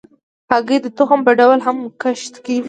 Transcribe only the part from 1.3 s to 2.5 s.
ډول هم کښت